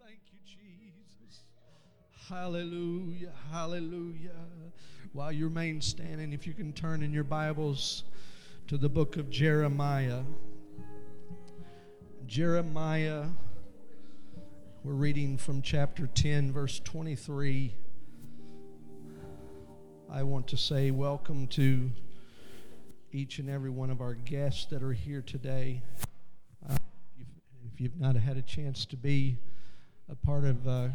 [0.00, 1.42] Thank you, Jesus.
[2.28, 3.32] Hallelujah.
[3.50, 4.30] Hallelujah.
[5.12, 8.04] While you remain standing, if you can turn in your Bibles
[8.68, 10.22] to the book of Jeremiah.
[12.26, 13.26] Jeremiah,
[14.84, 17.74] we're reading from chapter 10, verse 23.
[20.10, 21.90] I want to say welcome to
[23.10, 25.82] each and every one of our guests that are here today.
[26.68, 26.76] Uh,
[27.72, 29.36] if you've not had a chance to be
[30.12, 30.88] a part of uh,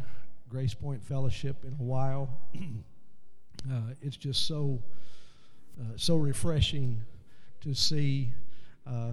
[0.48, 4.80] Grace Point Fellowship in a while, uh, it's just so
[5.80, 7.00] uh, so refreshing
[7.60, 8.30] to see
[8.86, 9.10] uh,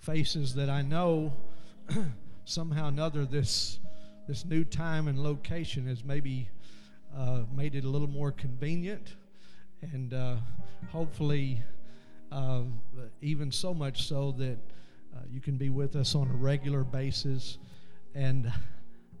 [0.00, 1.32] faces that I know
[2.46, 3.78] somehow or another this
[4.26, 6.48] this new time and location has maybe
[7.16, 9.14] uh, made it a little more convenient
[9.82, 10.12] and
[10.90, 11.62] hopefully
[12.32, 12.62] uh,
[13.22, 14.58] even so much so that
[15.30, 17.58] you can be with us on a regular basis.
[18.14, 18.52] And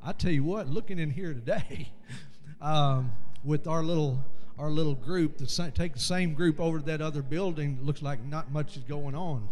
[0.02, 1.90] I tell you what, looking in here today,
[2.60, 3.12] um,
[3.44, 4.24] with our little
[4.58, 8.24] our little group, the take the same group over to that other building, looks like
[8.24, 9.48] not much is going on.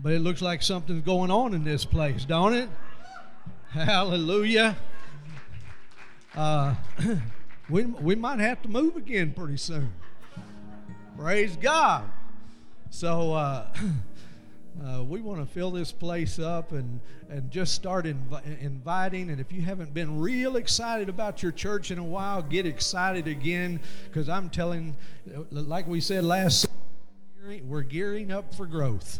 [0.00, 2.68] But it looks like something's going on in this place, don't it?
[3.70, 4.76] Hallelujah.
[6.34, 6.74] Uh,
[7.68, 9.92] we, we might have to move again pretty soon.
[11.18, 12.04] Praise God.
[12.90, 13.66] So uh,
[14.80, 19.30] uh, we want to fill this place up and, and just start inv- inviting.
[19.30, 23.28] And if you haven't been real excited about your church in a while, get excited
[23.28, 24.96] again because I'm telling,
[25.50, 26.66] like we said last,
[27.64, 29.18] we're gearing up for growth.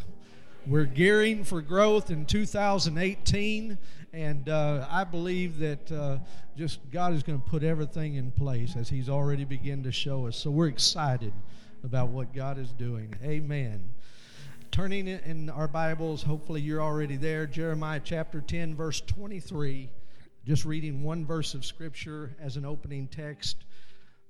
[0.67, 3.79] We're gearing for growth in 2018,
[4.13, 6.19] and uh, I believe that uh,
[6.57, 10.29] just God is going to put everything in place as He's already begun to show
[10.29, 10.37] us.
[10.37, 11.33] So we're excited
[11.83, 13.13] about what God is doing.
[13.25, 13.83] Amen.
[14.73, 17.47] Turning in our Bibles, hopefully you're already there.
[17.47, 19.91] Jeremiah chapter 10, verse 23.
[20.47, 23.65] Just reading one verse of Scripture as an opening text.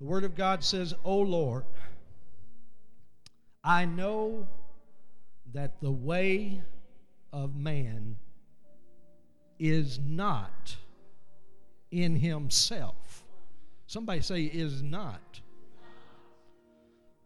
[0.00, 1.62] The Word of God says, O Lord,
[3.62, 4.48] I know
[5.54, 6.60] that the way
[7.32, 8.16] of man
[9.60, 10.74] is not
[11.92, 13.22] in himself.
[13.86, 15.40] Somebody say, is not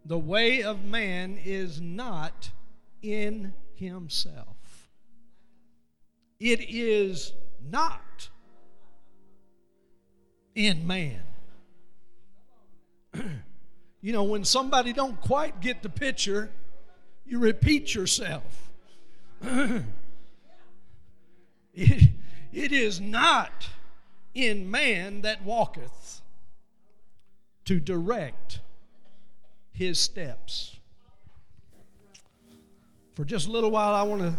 [0.05, 2.51] the way of man is not
[3.06, 4.56] in himself.
[6.39, 7.33] It is
[7.71, 8.28] not
[10.55, 11.22] in man.
[14.00, 16.50] you know, when somebody don't quite get the picture,
[17.25, 18.71] you repeat yourself.
[21.75, 22.11] it,
[22.53, 23.69] it is not
[24.34, 26.21] in man that walketh
[27.65, 28.61] to direct
[29.72, 30.76] his steps.
[33.16, 34.34] For just a little while, I want to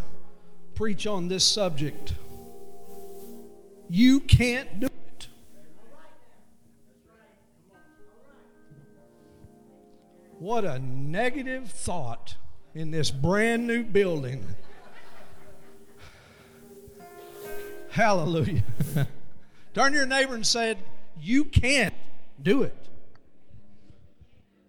[0.75, 2.13] preach on this subject.
[3.89, 5.27] You can't do it.
[10.39, 12.35] What a negative thought
[12.73, 14.45] in this brand new building.
[17.89, 18.63] Hallelujah.
[19.73, 20.77] Turn to your neighbor and said,
[21.19, 21.95] You can't
[22.41, 22.75] do it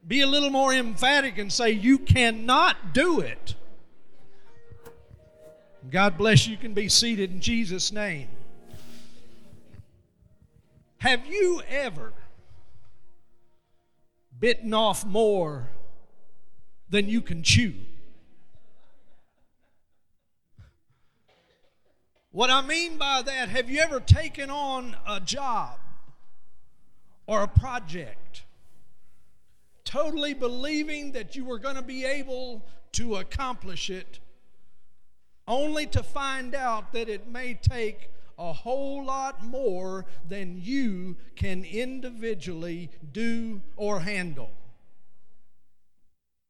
[0.09, 3.55] be a little more emphatic and say, You cannot do it.
[5.91, 6.53] God bless you.
[6.53, 8.29] You can be seated in Jesus' name.
[10.99, 12.13] Have you ever
[14.39, 15.71] bitten off more
[16.91, 17.75] than you can chew?
[22.31, 25.79] What I mean by that, have you ever taken on a job
[27.27, 28.45] or a project
[29.85, 32.63] totally believing that you were going to be able
[32.93, 34.19] to accomplish it,
[35.49, 41.65] only to find out that it may take a whole lot more than you can
[41.65, 44.51] individually do or handle.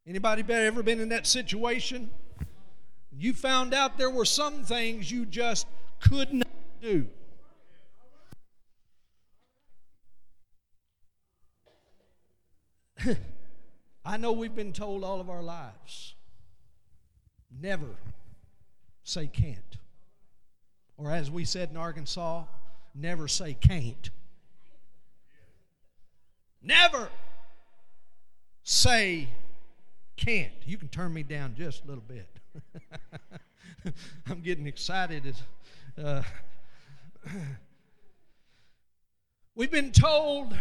[0.06, 2.10] Anybody ever been in that situation?
[3.16, 5.66] You found out there were some things you just
[6.00, 6.48] could not
[6.82, 7.06] do.
[14.04, 16.14] I know we've been told all of our lives
[17.60, 17.96] never
[19.08, 19.78] say can't.
[20.98, 22.44] Or as we said in Arkansas,
[22.94, 24.10] never say can't.
[26.62, 27.08] Never
[28.62, 29.28] say
[30.16, 30.52] can't.
[30.66, 32.28] You can turn me down just a little bit.
[34.28, 35.22] I'm getting excited.
[35.24, 36.22] As, uh,
[39.54, 40.54] we've been told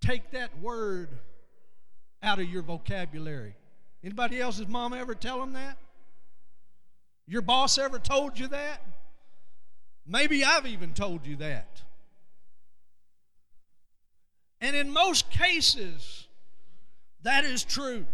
[0.00, 1.08] take that word
[2.22, 3.54] out of your vocabulary.
[4.04, 5.78] Anybody else's mom ever tell them that?
[7.32, 8.82] Your boss ever told you that?
[10.06, 11.80] Maybe I've even told you that.
[14.60, 16.28] And in most cases,
[17.22, 18.04] that is true.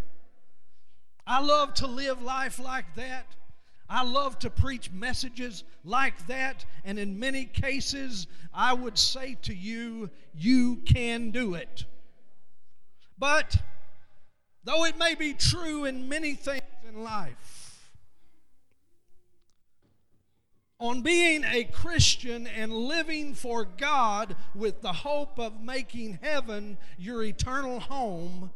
[1.26, 3.26] I love to live life like that.
[3.90, 6.64] I love to preach messages like that.
[6.84, 11.86] And in many cases, I would say to you, you can do it.
[13.18, 13.56] But
[14.62, 17.57] though it may be true in many things in life,
[20.80, 27.22] on being a Christian and living for God with the hope of making heaven your
[27.24, 28.50] eternal home,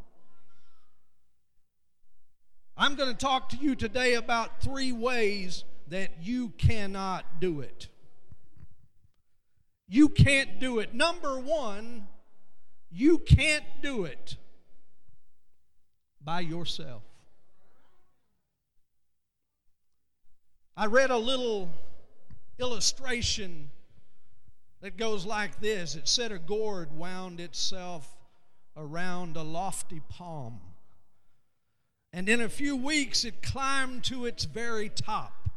[2.77, 7.87] I'm going to talk to you today about three ways that you cannot do it.
[9.87, 10.93] You can't do it.
[10.93, 12.07] Number one,
[12.89, 14.37] you can't do it
[16.23, 17.03] by yourself.
[20.75, 21.69] I read a little
[22.59, 23.69] illustration
[24.81, 28.15] that goes like this it said a gourd wound itself
[28.75, 30.59] around a lofty palm
[32.13, 35.49] and in a few weeks it climbed to its very top.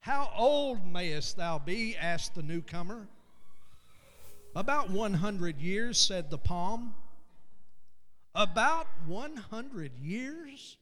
[0.00, 1.96] How old mayest thou be?
[1.96, 3.06] asked the newcomer.
[4.56, 6.94] About 100 years, said the palm.
[8.34, 10.76] About 100 years?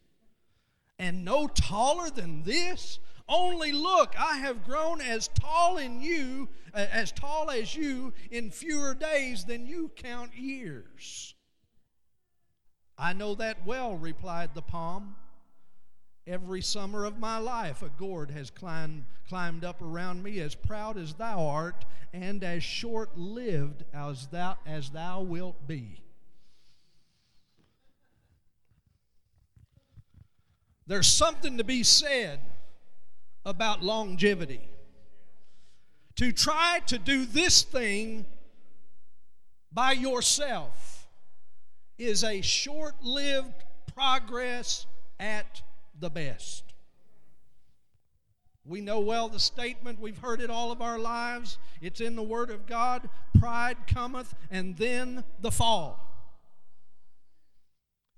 [0.99, 2.99] And no taller than this?
[3.29, 8.95] Only look, I have grown as tall in you, as tall as you in fewer
[8.95, 11.35] days than you count years.
[12.99, 15.17] I know that well, replied the palm.
[16.27, 20.97] Every summer of my life, a gourd has climbed, climbed up around me, as proud
[20.97, 26.01] as thou art, and as short lived as thou, as thou wilt be.
[30.87, 32.41] There's something to be said
[33.45, 34.69] about longevity.
[36.17, 38.27] To try to do this thing
[39.73, 41.09] by yourself
[41.99, 44.87] is a short lived progress
[45.19, 45.63] at
[45.99, 46.65] the best.
[48.65, 51.59] We know well the statement, we've heard it all of our lives.
[51.81, 53.09] It's in the Word of God
[53.39, 55.99] pride cometh and then the fall.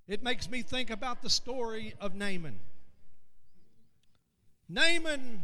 [0.07, 2.59] It makes me think about the story of Naaman.
[4.75, 5.41] Naaman,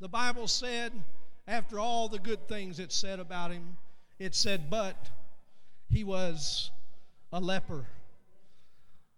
[0.00, 0.90] the Bible said,
[1.46, 3.76] after all the good things it said about him,
[4.18, 5.10] it said, but
[5.90, 6.70] he was
[7.34, 7.84] a leper.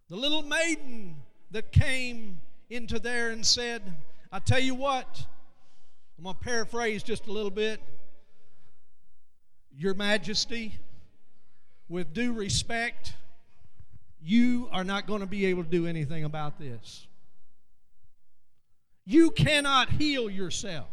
[0.08, 1.14] The little maiden
[1.52, 3.82] that came into there and said,
[4.32, 5.24] I tell you what,
[6.18, 7.80] I'm going to paraphrase just a little bit.
[9.70, 10.74] Your Majesty,
[11.88, 13.14] with due respect,
[14.20, 17.07] you are not going to be able to do anything about this.
[19.10, 20.90] You cannot heal yourself.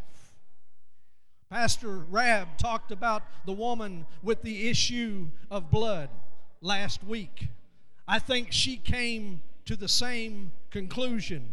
[1.49, 6.09] Pastor Rab talked about the woman with the issue of blood
[6.61, 7.49] last week.
[8.07, 11.49] I think she came to the same conclusion.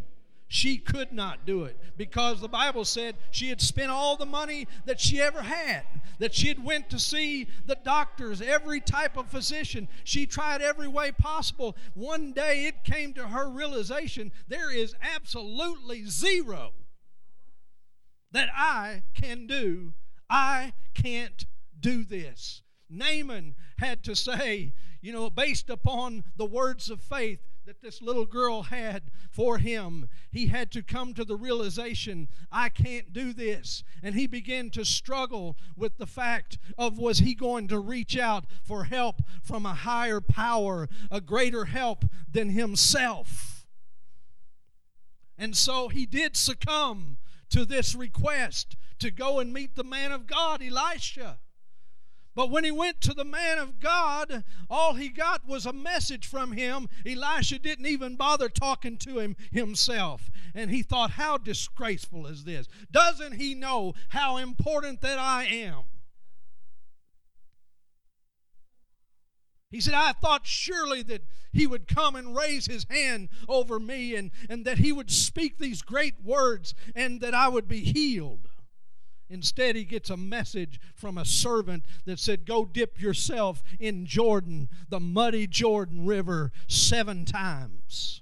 [0.52, 4.68] She could not do it because the Bible said she had spent all the money
[4.84, 5.84] that she ever had.
[6.18, 9.88] That she had went to see the doctors, every type of physician.
[10.04, 11.74] She tried every way possible.
[11.94, 16.74] One day it came to her realization there is absolutely zero
[18.32, 19.94] that I can do.
[20.28, 21.46] I can't
[21.80, 22.60] do this.
[22.90, 28.26] Naaman had to say, you know, based upon the words of faith that this little
[28.26, 33.84] girl had for him, he had to come to the realization, I can't do this.
[34.02, 38.44] And he began to struggle with the fact of was he going to reach out
[38.64, 43.66] for help from a higher power, a greater help than himself.
[45.38, 47.18] And so he did succumb
[47.50, 51.38] to this request to go and meet the man of God, Elisha.
[52.34, 56.26] But when he went to the man of God, all he got was a message
[56.26, 56.88] from him.
[57.06, 60.30] Elisha didn't even bother talking to him himself.
[60.54, 62.68] And he thought, how disgraceful is this?
[62.90, 65.84] Doesn't he know how important that I am?
[69.70, 74.14] He said, I thought surely that he would come and raise his hand over me
[74.14, 78.48] and, and that he would speak these great words and that I would be healed.
[79.32, 84.68] Instead, he gets a message from a servant that said, Go dip yourself in Jordan,
[84.90, 88.20] the muddy Jordan River, seven times.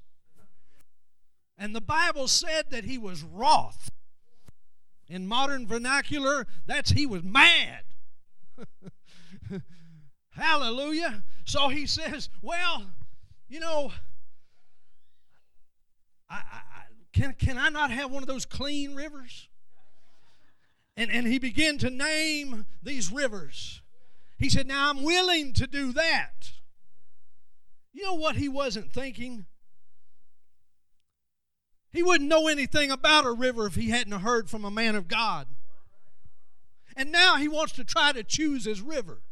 [1.59, 3.91] And the Bible said that he was wroth.
[5.09, 7.83] In modern vernacular, that's he was mad.
[10.31, 11.25] Hallelujah.
[11.45, 12.87] So he says, Well,
[13.49, 13.91] you know,
[16.31, 16.61] I, I,
[17.13, 19.49] can, can I not have one of those clean rivers?
[20.97, 23.81] And, and he began to name these rivers.
[24.39, 26.53] He said, Now I'm willing to do that.
[27.93, 29.47] You know what he wasn't thinking?
[31.93, 35.09] He wouldn't know anything about a river if he hadn't heard from a man of
[35.09, 35.49] God.
[36.97, 39.23] And now he wants to try to choose his river.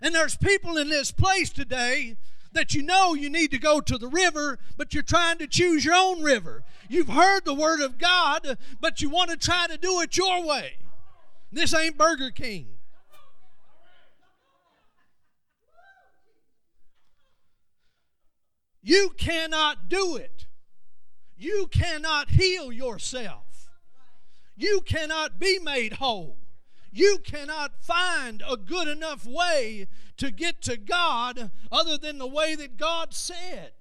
[0.00, 2.16] And there's people in this place today
[2.52, 5.84] that you know you need to go to the river, but you're trying to choose
[5.84, 6.64] your own river.
[6.88, 10.44] You've heard the word of God, but you want to try to do it your
[10.44, 10.78] way.
[11.50, 12.68] This ain't Burger King.
[18.82, 20.46] You cannot do it.
[21.36, 23.70] You cannot heal yourself.
[24.56, 26.41] You cannot be made whole.
[26.92, 32.54] You cannot find a good enough way to get to God other than the way
[32.54, 33.72] that God said.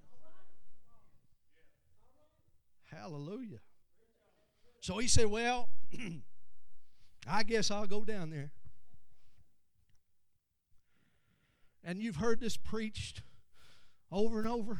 [2.89, 3.59] Hallelujah.
[4.79, 5.67] So he said, Well,
[7.27, 8.51] I guess I'll go down there.
[11.83, 13.23] And you've heard this preached
[14.09, 14.79] over and over.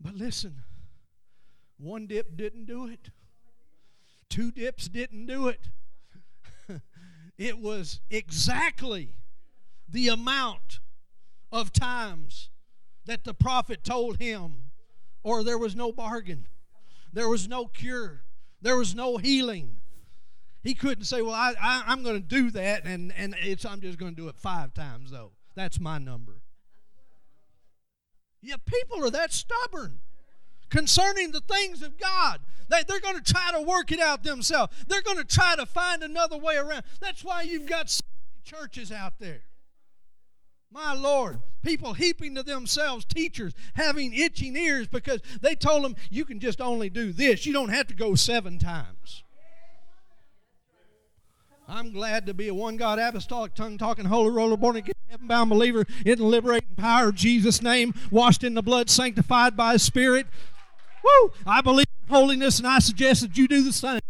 [0.00, 0.64] But listen,
[1.78, 3.10] one dip didn't do it,
[4.28, 5.68] two dips didn't do it.
[7.42, 9.16] It was exactly
[9.88, 10.78] the amount
[11.50, 12.50] of times
[13.04, 14.70] that the prophet told him,
[15.24, 16.46] or there was no bargain,
[17.12, 18.22] there was no cure,
[18.60, 19.78] there was no healing.
[20.62, 23.80] He couldn't say, Well, I, I, am going to do that, and, and it's, I'm
[23.80, 25.32] just going to do it five times, though.
[25.56, 26.42] That's my number.
[28.40, 29.98] Yeah, people are that stubborn
[30.72, 32.40] concerning the things of God.
[32.68, 34.72] They, they're going to try to work it out themselves.
[34.88, 36.84] They're going to try to find another way around.
[36.98, 39.42] That's why you've got so many churches out there.
[40.72, 46.24] My Lord, people heaping to themselves teachers having itching ears because they told them you
[46.24, 47.44] can just only do this.
[47.44, 49.22] You don't have to go seven times.
[51.68, 55.26] I'm glad to be a one God apostolic tongue talking holy roller born again heaven
[55.26, 59.74] bound believer in the liberating power of Jesus' name, washed in the blood, sanctified by
[59.74, 60.26] His Spirit.
[61.04, 61.32] Woo!
[61.46, 64.00] I believe in holiness and I suggest that you do the same.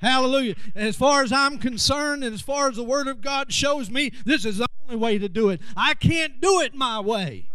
[0.00, 0.54] Hallelujah.
[0.74, 4.12] As far as I'm concerned, and as far as the Word of God shows me,
[4.26, 5.62] this is the only way to do it.
[5.76, 7.48] I can't do it my way.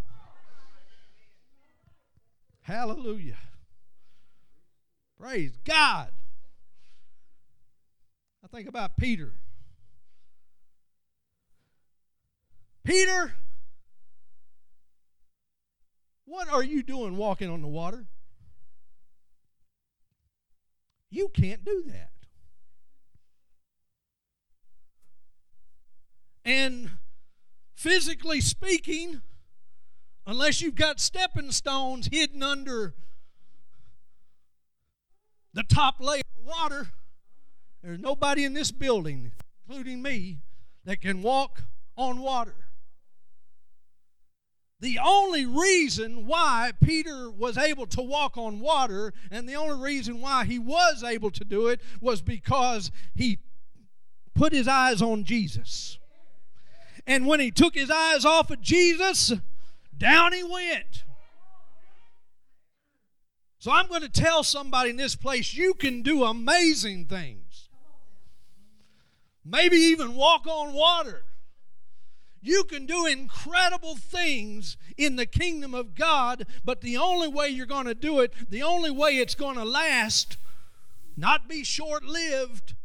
[2.62, 3.38] Hallelujah.
[5.20, 6.10] Praise God.
[8.44, 9.34] I think about Peter.
[12.84, 13.34] Peter,
[16.30, 18.06] what are you doing walking on the water?
[21.10, 22.12] You can't do that.
[26.46, 26.92] And
[27.74, 29.22] physically speaking,
[30.28, 32.94] unless you've got stepping stones hidden under
[35.52, 36.90] the top layer of water,
[37.82, 39.32] there's nobody in this building,
[39.68, 40.42] including me,
[40.86, 41.64] that can walk
[41.98, 42.69] on water.
[44.82, 50.22] The only reason why Peter was able to walk on water and the only reason
[50.22, 53.40] why he was able to do it was because he
[54.34, 56.00] put his eyes on Jesus.
[57.06, 59.34] And when he took his eyes off of Jesus,
[59.98, 61.04] down he went.
[63.58, 67.68] So I'm going to tell somebody in this place you can do amazing things.
[69.44, 71.24] Maybe even walk on water.
[72.42, 77.66] You can do incredible things in the kingdom of God, but the only way you're
[77.66, 80.38] going to do it, the only way it's going to last,
[81.18, 82.76] not be short lived,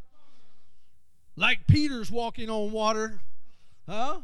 [1.36, 3.20] like Peter's walking on water
[3.88, 4.20] Huh?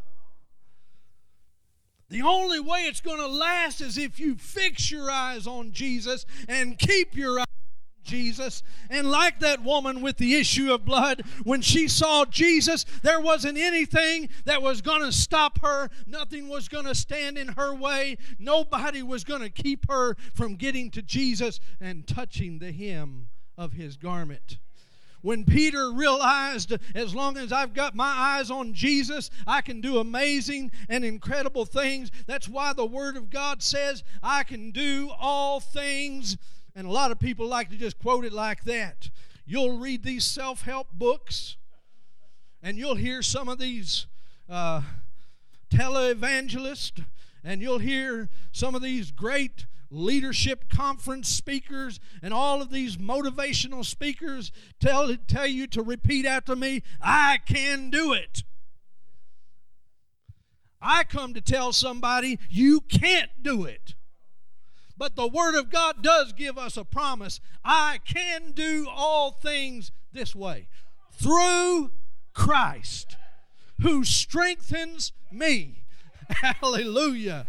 [2.09, 6.27] The only way it's going to last is if you fix your eyes on Jesus
[6.49, 7.47] and keep your eyes
[8.03, 8.63] Jesus.
[8.89, 13.59] And like that woman with the issue of blood, when she saw Jesus, there wasn't
[13.59, 15.89] anything that was going to stop her.
[16.07, 18.17] Nothing was going to stand in her way.
[18.39, 23.73] Nobody was going to keep her from getting to Jesus and touching the hem of
[23.73, 24.59] his garment
[25.23, 29.99] when Peter realized, as long as I've got my eyes on Jesus, I can do
[29.99, 32.11] amazing and incredible things.
[32.27, 36.37] That's why the Word of God says, I can do all things.
[36.75, 39.11] And a lot of people like to just quote it like that.
[39.45, 41.57] You'll read these self help books,
[42.63, 44.07] and you'll hear some of these
[44.49, 44.83] uh,
[45.71, 47.05] televangelists,
[47.43, 53.85] and you'll hear some of these great leadership conference speakers and all of these motivational
[53.85, 58.45] speakers tell, tell you to repeat after me I can do it.
[60.81, 63.95] I come to tell somebody you can't do it.
[65.01, 69.93] But the Word of God does give us a promise I can do all things
[70.13, 70.69] this way
[71.13, 71.91] through
[72.35, 73.17] Christ
[73.81, 75.85] who strengthens me.
[76.29, 77.47] Hallelujah.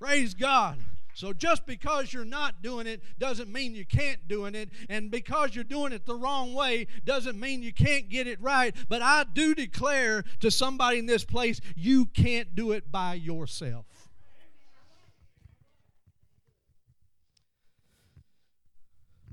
[0.00, 0.78] Praise God.
[1.14, 5.54] So just because you're not doing it doesn't mean you can't doing it and because
[5.54, 9.24] you're doing it the wrong way doesn't mean you can't get it right but I
[9.32, 13.86] do declare to somebody in this place you can't do it by yourself.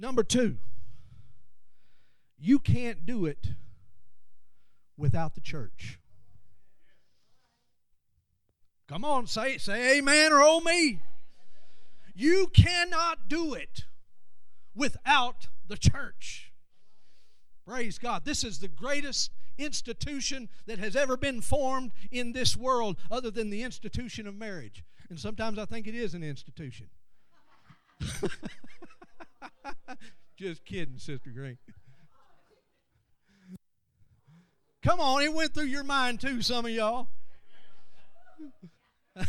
[0.02, 0.58] Number 2
[2.44, 3.50] you can't do it
[4.98, 6.00] without the church.
[8.90, 11.00] Come on, say say amen or oh me.
[12.16, 13.86] You cannot do it
[14.76, 16.52] without the church.
[17.66, 18.26] Praise God.
[18.26, 19.30] This is the greatest
[19.60, 24.84] institution that has ever been formed in this world other than the institution of marriage.
[25.10, 26.88] And sometimes I think it is an institution.
[30.38, 31.58] Just kidding, Sister Green.
[34.82, 37.08] Come on, it went through your mind too, some of y'all.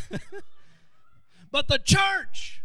[1.51, 2.63] but the church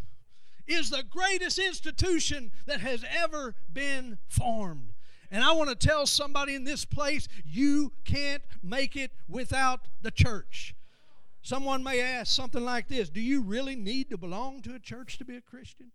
[0.67, 4.93] is the greatest institution that has ever been formed.
[5.29, 10.11] And I want to tell somebody in this place you can't make it without the
[10.11, 10.73] church.
[11.41, 15.17] Someone may ask something like this Do you really need to belong to a church
[15.17, 15.91] to be a Christian?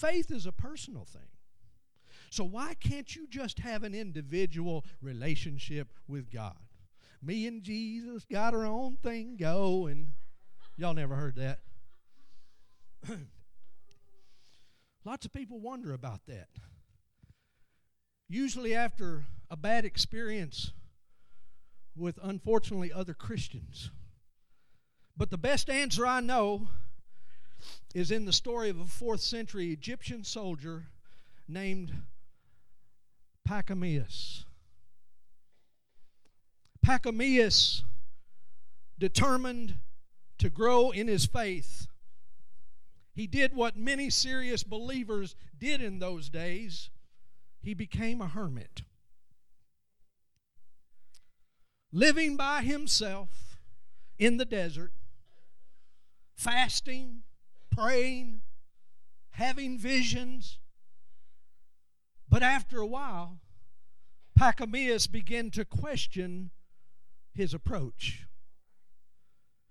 [0.00, 1.28] Faith is a personal thing.
[2.30, 6.56] So why can't you just have an individual relationship with God?
[7.20, 10.12] Me and Jesus got our own thing going.
[10.78, 11.58] Y'all never heard that.
[15.04, 16.48] Lots of people wonder about that.
[18.26, 20.72] Usually, after a bad experience
[21.94, 23.90] with unfortunately other Christians.
[25.14, 26.68] But the best answer I know
[27.94, 30.86] is in the story of a fourth century Egyptian soldier
[31.48, 31.92] named
[33.48, 34.44] Pachomius.
[36.84, 37.82] Pachomius
[38.98, 39.74] determined
[40.38, 41.86] to grow in his faith
[43.20, 46.88] he did what many serious believers did in those days
[47.60, 48.82] he became a hermit.
[51.92, 53.58] Living by himself
[54.18, 54.92] in the desert,
[56.34, 57.22] fasting,
[57.80, 58.42] praying,
[59.30, 60.58] having visions.
[62.28, 63.38] But after a while,
[64.38, 66.50] Pachomius began to question
[67.32, 68.26] his approach.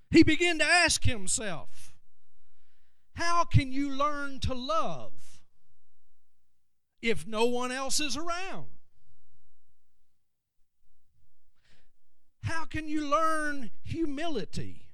[0.10, 1.94] He began to ask himself,
[3.14, 5.14] how can you learn to love
[7.02, 8.68] if no one else is around?
[12.44, 14.88] How can you learn humility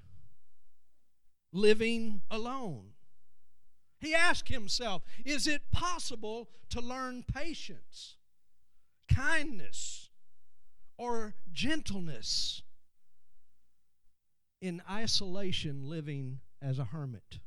[1.53, 2.94] living alone?
[4.05, 8.15] He asked himself, is it possible to learn patience,
[9.13, 10.09] kindness,
[10.97, 12.61] or gentleness
[14.61, 17.39] in isolation living as a hermit?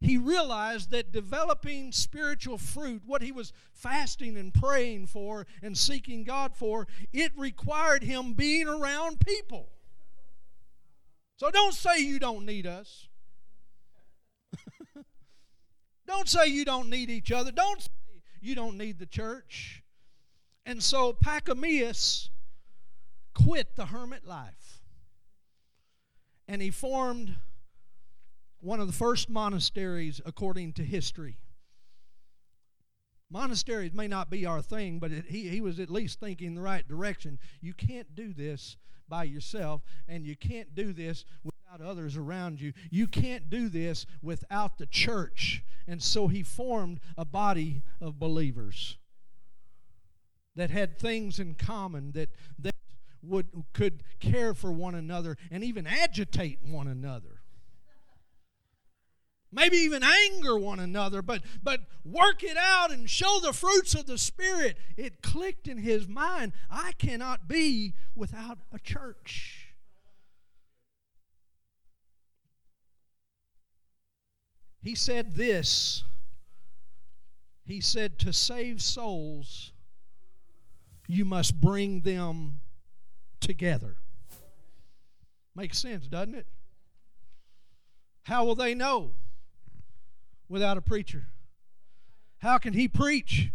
[0.00, 6.22] he realized that developing spiritual fruit, what he was fasting and praying for and seeking
[6.22, 9.70] God for, it required him being around people.
[11.36, 13.05] So don't say you don't need us.
[16.06, 17.50] Don't say you don't need each other.
[17.50, 17.88] Don't say
[18.40, 19.82] you don't need the church.
[20.64, 22.28] And so Pachomius
[23.34, 24.80] quit the hermit life.
[26.48, 27.36] And he formed
[28.60, 31.38] one of the first monasteries according to history.
[33.30, 36.60] Monasteries may not be our thing, but it, he, he was at least thinking the
[36.60, 37.38] right direction.
[37.60, 38.76] You can't do this
[39.08, 42.72] by yourself, and you can't do this without others around you.
[42.90, 45.64] You can't do this without the church.
[45.88, 48.96] And so he formed a body of believers
[50.54, 52.74] that had things in common, that, that
[53.22, 57.35] would, could care for one another and even agitate one another
[59.52, 64.06] maybe even anger one another, but, but work it out and show the fruits of
[64.06, 64.76] the Spirit.
[64.96, 69.74] It clicked in his mind I cannot be without a church.
[74.82, 76.04] He said this
[77.64, 79.72] He said, To save souls,
[81.08, 82.60] you must bring them
[83.40, 83.96] together.
[85.56, 86.46] Makes sense, doesn't it?
[88.24, 89.12] How will they know?
[90.48, 91.28] Without a preacher?
[92.38, 93.50] How can he preach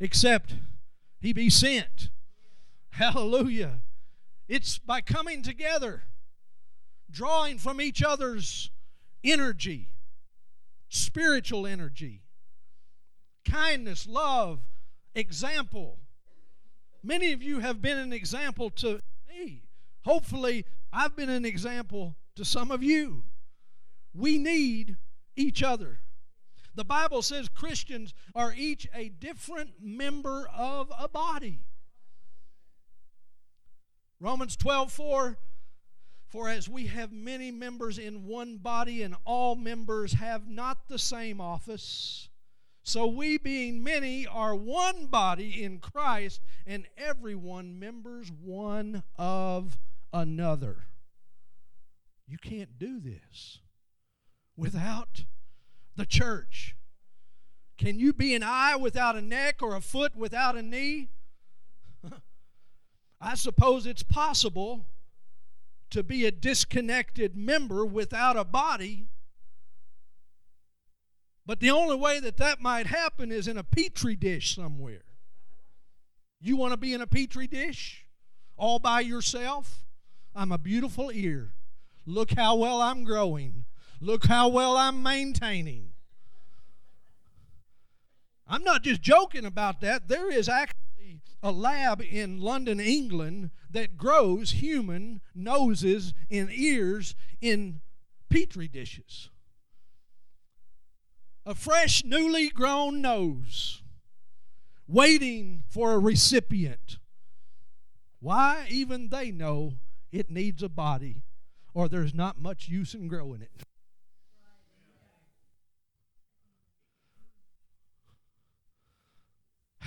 [0.00, 0.54] except
[1.20, 2.10] he be sent?
[2.90, 3.80] Hallelujah.
[4.48, 6.04] It's by coming together,
[7.10, 8.70] drawing from each other's
[9.22, 9.90] energy,
[10.88, 12.22] spiritual energy,
[13.44, 14.60] kindness, love,
[15.14, 15.98] example.
[17.02, 19.62] Many of you have been an example to me.
[20.04, 23.24] Hopefully, I've been an example to some of you.
[24.14, 24.96] We need
[25.38, 26.00] each other.
[26.74, 31.60] The Bible says Christians are each a different member of a body.
[34.20, 35.38] Romans 12 4
[36.28, 40.98] For as we have many members in one body, and all members have not the
[40.98, 42.28] same office,
[42.82, 49.78] so we, being many, are one body in Christ, and everyone members one of
[50.12, 50.86] another.
[52.26, 53.60] You can't do this
[54.58, 55.24] without
[55.96, 56.76] the church.
[57.78, 61.08] Can you be an eye without a neck or a foot without a knee?
[63.20, 64.84] I suppose it's possible
[65.90, 69.06] to be a disconnected member without a body.
[71.46, 75.04] But the only way that that might happen is in a petri dish somewhere.
[76.40, 78.06] You want to be in a petri dish
[78.56, 79.84] all by yourself?
[80.34, 81.54] I'm a beautiful ear.
[82.04, 83.64] Look how well I'm growing.
[84.00, 85.90] Look how well I'm maintaining.
[88.46, 90.08] I'm not just joking about that.
[90.08, 97.80] There is actually a lab in London, England, that grows human noses and ears in
[98.30, 99.28] petri dishes.
[101.44, 103.82] A fresh, newly grown nose
[104.86, 106.98] waiting for a recipient.
[108.20, 108.66] Why?
[108.70, 109.74] Even they know
[110.10, 111.22] it needs a body,
[111.74, 113.67] or there's not much use in growing it.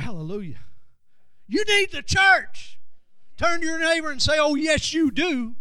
[0.02, 0.60] Hallelujah.
[1.48, 2.80] You need the church.
[3.38, 5.56] Turn to your neighbor and say, Oh, yes, you do.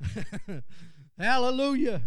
[1.18, 2.02] Hallelujah.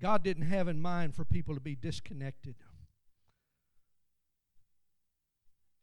[0.00, 2.54] God didn't have in mind for people to be disconnected.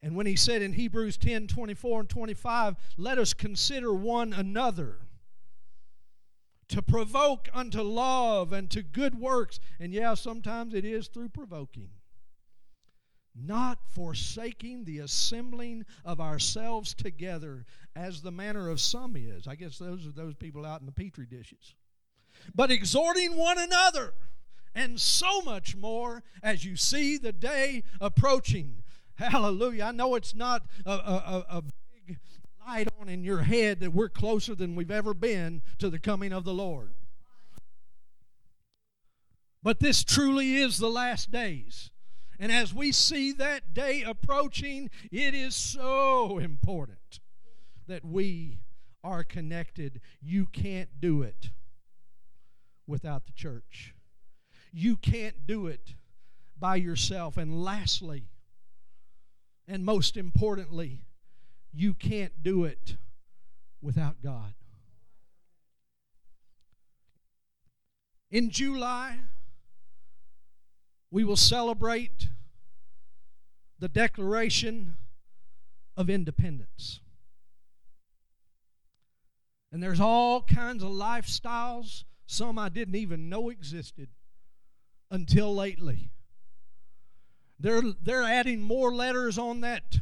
[0.02, 5.00] And when he said in Hebrews 10 24 and 25, let us consider one another
[6.68, 9.60] to provoke unto love and to good works.
[9.78, 11.90] And yeah, sometimes it is through provoking.
[13.34, 19.46] Not forsaking the assembling of ourselves together as the manner of some is.
[19.46, 21.74] I guess those are those people out in the petri dishes.
[22.54, 24.14] But exhorting one another,
[24.74, 28.82] and so much more as you see the day approaching.
[29.16, 29.84] Hallelujah.
[29.84, 31.62] I know it's not a, a, a
[32.06, 32.18] big
[32.66, 36.32] light on in your head that we're closer than we've ever been to the coming
[36.32, 36.94] of the Lord.
[39.62, 41.90] But this truly is the last days.
[42.38, 47.20] And as we see that day approaching, it is so important
[47.86, 48.58] that we
[49.02, 50.00] are connected.
[50.20, 51.50] You can't do it
[52.86, 53.94] without the church.
[54.72, 55.94] You can't do it
[56.58, 57.36] by yourself.
[57.36, 58.24] And lastly,
[59.66, 61.05] and most importantly,
[61.72, 62.96] you can't do it
[63.82, 64.54] without God.
[68.30, 69.18] In July,
[71.10, 72.28] we will celebrate
[73.78, 74.96] the Declaration
[75.96, 77.00] of Independence.
[79.70, 84.08] And there's all kinds of lifestyles, some I didn't even know existed
[85.10, 86.10] until lately.
[87.58, 89.98] They're, they're adding more letters on that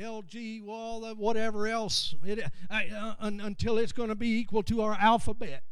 [0.00, 5.64] LG, well, whatever else, it, uh, until it's going to be equal to our alphabet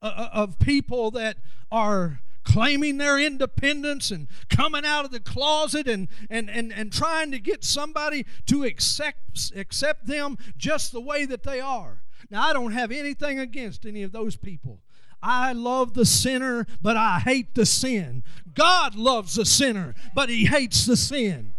[0.00, 1.36] uh, uh, of people that
[1.70, 7.30] are claiming their independence and coming out of the closet and, and, and, and trying
[7.30, 12.02] to get somebody to accept, accept them just the way that they are.
[12.30, 14.80] Now, I don't have anything against any of those people.
[15.22, 18.22] I love the sinner, but I hate the sin.
[18.54, 21.53] God loves the sinner, but he hates the sin.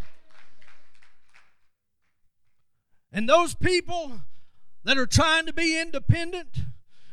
[3.16, 4.20] And those people
[4.84, 6.66] that are trying to be independent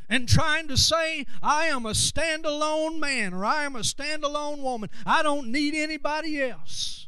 [0.09, 4.91] and trying to say, I am a standalone man or I am a standalone woman,
[5.07, 7.07] I don't need anybody else.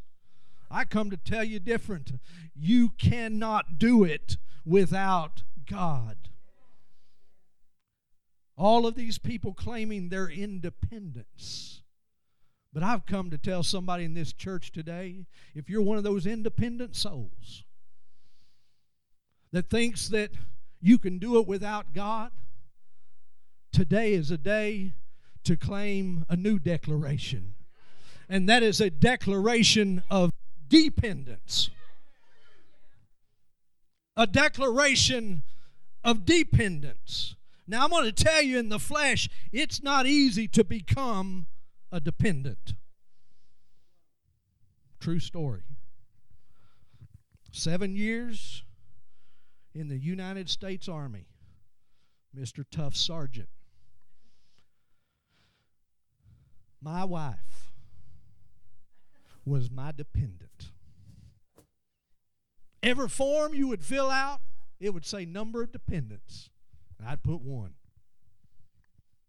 [0.70, 2.12] I come to tell you different.
[2.54, 6.28] You cannot do it without God.
[8.56, 11.82] All of these people claiming their independence.
[12.72, 16.26] But I've come to tell somebody in this church today if you're one of those
[16.26, 17.64] independent souls
[19.54, 20.32] that thinks that
[20.80, 22.32] you can do it without God,
[23.72, 24.94] today is a day
[25.44, 27.54] to claim a new declaration.
[28.28, 30.32] And that is a declaration of
[30.66, 31.70] dependence.
[34.16, 35.44] A declaration
[36.02, 37.36] of dependence
[37.68, 41.46] Now, I'm going to tell you in the flesh, it's not easy to become
[41.92, 42.74] a dependent.
[44.98, 45.62] True story.
[47.52, 48.64] Seven years
[49.74, 51.26] in the United States Army,
[52.36, 52.64] Mr.
[52.70, 53.48] Tough Sergeant.
[56.80, 57.72] My wife
[59.44, 60.70] was my dependent.
[62.82, 64.40] Every form you would fill out,
[64.78, 66.50] it would say number of dependents.
[67.04, 67.74] I'd put one.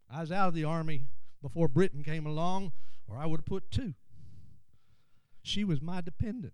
[0.10, 1.08] I was out of the army
[1.42, 2.74] before Britain came along,
[3.08, 3.94] or I would have put two.
[5.42, 6.54] She was my dependent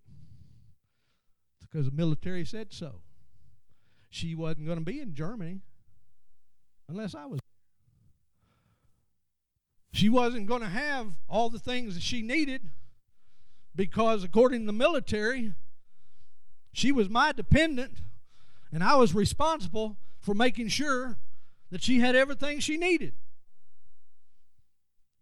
[1.60, 3.02] because the military said so.
[4.12, 5.62] She wasn't going to be in Germany
[6.88, 7.40] unless I was.
[9.94, 12.70] She wasn't going to have all the things that she needed
[13.76, 15.54] because, according to the military,
[16.74, 18.00] she was my dependent
[18.72, 21.18] and I was responsible for making sure
[21.72, 23.14] that she had everything she needed.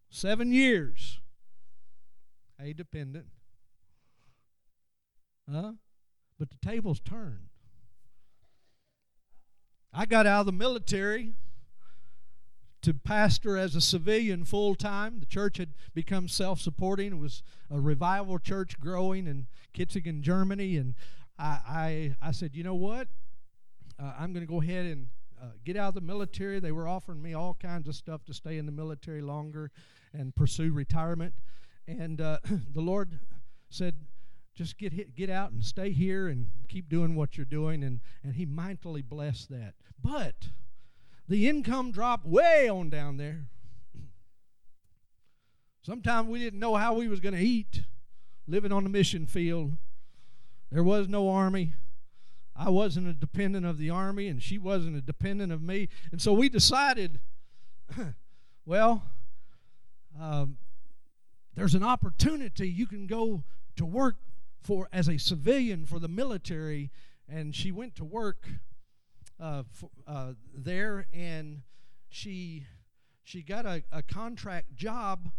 [0.10, 1.20] Seven years.
[2.60, 3.28] A dependent.
[5.52, 5.74] Huh?
[6.40, 7.49] But the tables turned.
[9.94, 11.34] I got out of the military
[12.82, 15.20] to pastor as a civilian full time.
[15.20, 17.14] The church had become self supporting.
[17.14, 20.78] It was a revival church growing in Kitzingen, Germany.
[20.78, 20.96] And
[21.38, 23.08] I, I, I said, you know what?
[24.02, 25.08] Uh, I'm going to go ahead and
[25.42, 26.60] uh, get out of the military.
[26.60, 29.72] They were offering me all kinds of stuff to stay in the military longer
[30.14, 31.34] and pursue retirement.
[31.88, 32.40] And uh,
[32.74, 33.20] the Lord
[33.70, 33.96] said,
[34.56, 37.84] just get hit, get out and stay here and keep doing what you're doing.
[37.84, 39.74] And, and He mightily blessed that.
[40.02, 40.50] But
[41.28, 43.46] the income dropped way on down there.
[45.82, 47.84] Sometimes we didn't know how we was going to eat
[48.48, 49.78] living on the mission field.
[50.72, 51.74] There was no army.
[52.56, 55.88] I wasn't a dependent of the army, and she wasn't a dependent of me.
[56.12, 57.22] And so we decided,
[58.66, 59.04] well,
[60.20, 60.58] um,
[61.56, 63.44] there's an opportunity you can go
[63.78, 64.18] to work
[64.62, 66.92] for as a civilian for the military,
[67.28, 68.48] and she went to work
[69.40, 71.62] uh, for, uh, there, and
[72.10, 72.66] she
[73.24, 75.30] she got a, a contract job,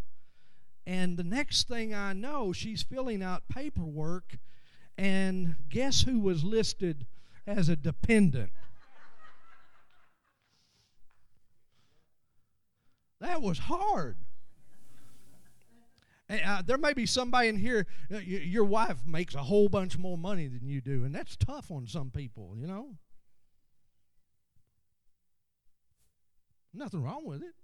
[0.87, 4.39] and the next thing I know, she's filling out paperwork,
[4.97, 7.07] and guess who was listed
[7.47, 8.53] as a dependent?
[13.21, 14.17] That was hard.
[16.31, 20.17] Uh, there may be somebody in here, uh, your wife makes a whole bunch more
[20.17, 22.95] money than you do, and that's tough on some people, you know?
[26.73, 27.55] Nothing wrong with it.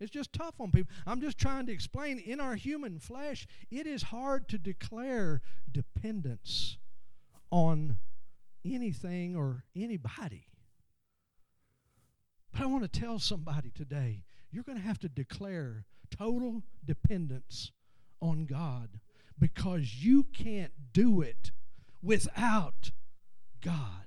[0.00, 0.92] It's just tough on people.
[1.06, 6.76] I'm just trying to explain in our human flesh, it is hard to declare dependence
[7.52, 7.98] on
[8.64, 10.48] anything or anybody.
[12.52, 17.70] But I want to tell somebody today you're going to have to declare total dependence
[18.22, 19.00] on God
[19.38, 21.50] because you can't do it
[22.02, 22.92] without
[23.60, 24.06] God.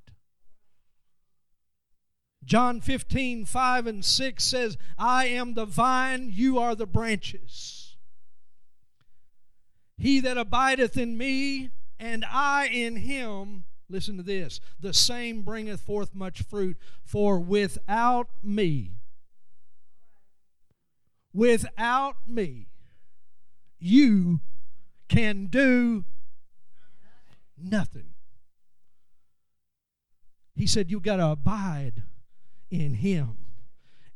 [2.43, 7.97] John 15, 5 and 6 says, I am the vine, you are the branches.
[9.97, 15.81] He that abideth in me, and I in him, listen to this, the same bringeth
[15.81, 16.77] forth much fruit.
[17.03, 18.91] For without me,
[21.33, 22.67] without me,
[23.79, 24.39] you
[25.07, 26.05] can do
[27.57, 28.13] nothing.
[30.55, 32.03] He said, You got to abide
[32.71, 33.37] in Him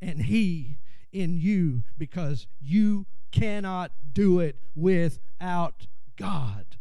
[0.01, 0.77] and He
[1.11, 6.77] in you because you cannot do it without God.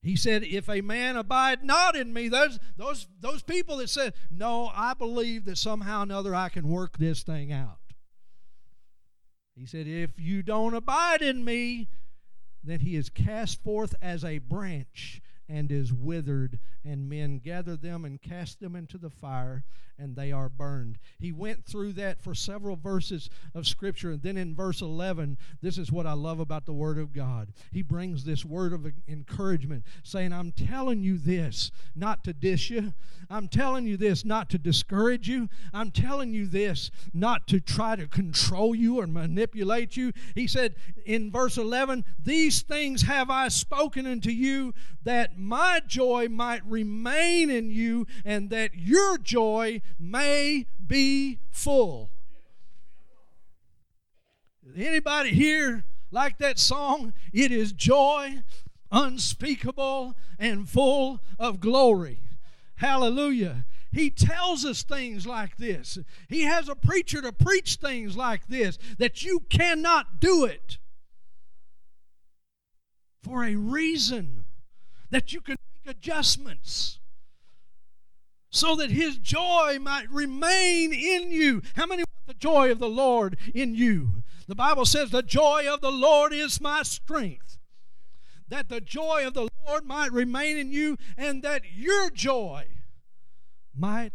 [0.00, 4.14] He said, If a man abide not in me, those, those, those people that said,
[4.30, 7.78] No, I believe that somehow or another I can work this thing out.
[9.58, 11.88] He said, If you don't abide in me,
[12.62, 18.04] then he is cast forth as a branch and is withered, and men gather them
[18.04, 19.64] and cast them into the fire,
[19.98, 20.98] and they are burned.
[21.18, 25.78] He went through that for several verses of Scripture, and then in verse 11, this
[25.78, 27.48] is what I love about the Word of God.
[27.72, 32.92] He brings this word of encouragement, saying, I'm telling you this not to dish you,
[33.30, 37.96] I'm telling you this not to discourage you, I'm telling you this not to try
[37.96, 40.12] to control you or manipulate you.
[40.34, 46.28] He said in verse 11, These things have I spoken unto you that my joy
[46.28, 52.10] might remain in you and that your joy may be full.
[54.76, 57.12] Anybody here like that song?
[57.32, 58.42] It is joy
[58.90, 62.20] unspeakable and full of glory.
[62.76, 63.64] Hallelujah.
[63.90, 65.98] he tells us things like this.
[66.28, 70.78] He has a preacher to preach things like this that you cannot do it
[73.22, 74.44] for a reason
[75.10, 76.98] that you can make adjustments
[78.50, 81.62] so that his joy might remain in you.
[81.74, 84.22] How many want the joy of the Lord in you?
[84.46, 87.58] The Bible says, The joy of the Lord is my strength.
[88.48, 92.66] That the joy of the Lord might remain in you and that your joy
[93.76, 94.14] might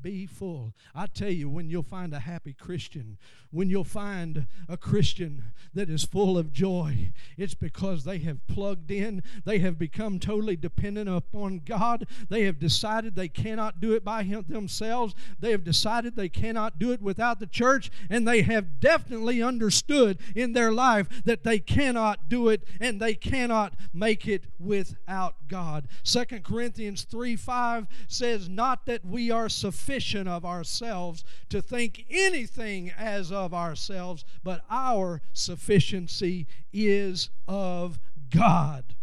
[0.00, 0.74] be full.
[0.94, 3.16] I tell you, when you'll find a happy Christian,
[3.54, 8.90] when you'll find a Christian that is full of joy, it's because they have plugged
[8.90, 14.04] in, they have become totally dependent upon God, they have decided they cannot do it
[14.04, 18.80] by themselves, they have decided they cannot do it without the church, and they have
[18.80, 24.44] definitely understood in their life that they cannot do it and they cannot make it
[24.58, 25.86] without God.
[26.02, 32.90] Second Corinthians 3 5 says, Not that we are sufficient of ourselves to think anything
[32.96, 37.98] as of ourselves, but our sufficiency is of
[38.30, 38.94] God.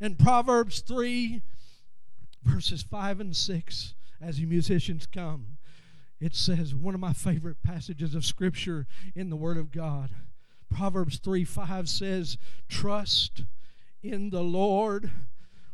[0.00, 1.40] And Proverbs 3,
[2.42, 5.58] verses 5 and 6, as you musicians come,
[6.20, 10.10] it says, one of my favorite passages of Scripture in the Word of God.
[10.70, 13.44] Proverbs 3 5 says, Trust
[14.02, 15.10] in the Lord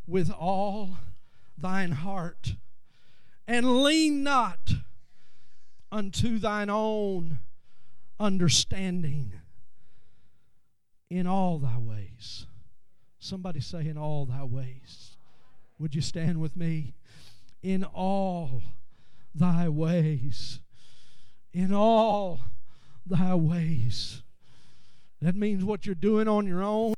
[0.06, 0.98] with all
[1.56, 2.54] thine heart
[3.46, 4.74] and lean not
[5.90, 7.38] unto thine own
[8.20, 9.32] understanding
[11.10, 12.46] in all thy ways.
[13.18, 15.16] Somebody say, in all thy ways.
[15.78, 16.94] Would you stand with me?
[17.62, 18.62] In all
[19.34, 20.60] thy ways.
[21.52, 22.40] In all
[23.06, 24.22] thy ways.
[25.20, 26.94] That means what you're doing on your own.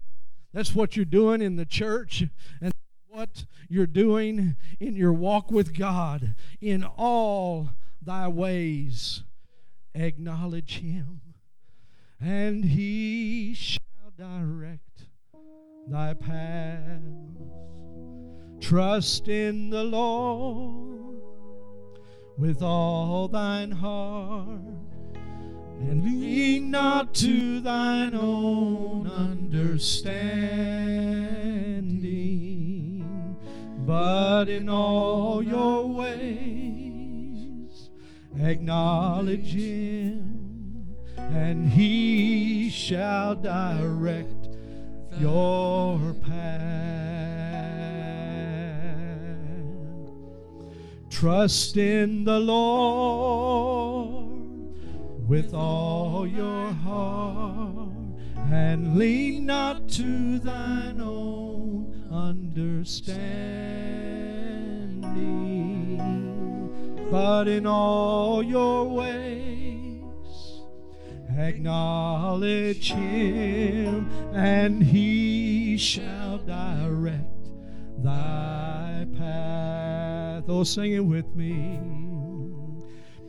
[0.53, 2.25] That's what you're doing in the church.
[2.61, 2.73] And
[3.09, 6.35] what you're doing in your walk with God.
[6.61, 7.71] In all
[8.03, 9.23] thy ways,
[9.95, 11.21] acknowledge Him,
[12.21, 15.07] and He shall direct
[15.89, 17.03] thy path.
[18.61, 21.23] Trust in the Lord
[22.37, 24.61] with all thine heart,
[25.81, 30.61] and lean not to thine own understanding
[33.87, 36.90] but in all your ways
[38.39, 44.49] acknowledge him, and he shall direct
[45.19, 47.11] your path.
[51.11, 54.31] Trust in the Lord
[55.29, 57.91] with all your heart,
[58.51, 63.21] and lean not to thine own understanding,
[67.11, 70.61] but in all your ways
[71.37, 77.51] acknowledge Him, and He shall direct
[77.99, 80.45] thy path.
[80.49, 81.79] Oh, sing it with me.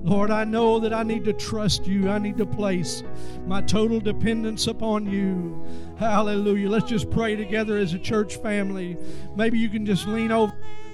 [0.04, 2.10] Lord, I know that I need to trust you.
[2.10, 3.04] I need to place
[3.46, 5.66] my total dependence upon you.
[5.98, 6.70] Hallelujah.
[6.70, 8.98] Let's just pray together as a church family.
[9.38, 10.54] Maybe you can just lean over.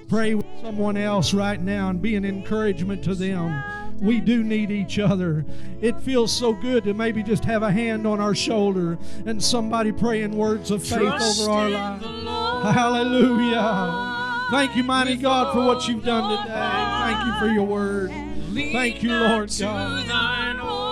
[0.09, 3.49] Pray with someone else right now and be an encouragement to them.
[3.99, 5.45] We do need each other.
[5.81, 9.91] It feels so good to maybe just have a hand on our shoulder and somebody
[9.91, 12.75] praying words of faith Trust over our lives.
[12.75, 14.47] Hallelujah.
[14.51, 16.53] Thank you, mighty God, for what you've done today.
[16.53, 18.11] Thank you for your word.
[18.53, 20.82] Thank you, Lord God.